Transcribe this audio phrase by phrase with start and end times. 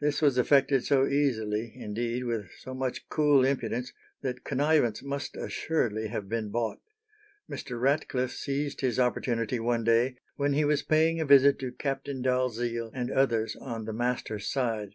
[0.00, 6.06] This was effected so easily, indeed, with so much cool impudence, that connivance must assuredly
[6.08, 6.78] have been bought.
[7.46, 7.78] Mr.
[7.78, 12.90] Ratcliffe seized his opportunity one day when he was paying a visit to Captain Dalziel
[12.94, 14.94] and others on the master's side.